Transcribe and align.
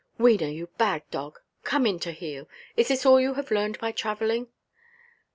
"Wena, 0.17 0.49
you 0.51 0.65
bad 0.79 1.03
dog, 1.11 1.39
come 1.63 1.85
in 1.85 1.99
to 1.99 2.11
heel. 2.11 2.49
Is 2.75 2.87
this 2.87 3.05
all 3.05 3.21
you 3.21 3.35
have 3.35 3.51
learned 3.51 3.77
by 3.77 3.91
travelling?" 3.91 4.47